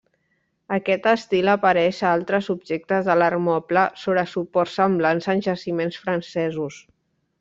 [0.75, 6.81] Aquest estil apareix a altres objectes de l'art moble sobre suports semblants en jaciments francesos.